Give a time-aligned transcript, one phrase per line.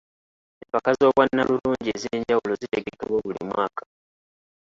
[0.63, 3.83] Empaka z'obwannalulungi ez'enjawulo zitegekebwa buli mwaka.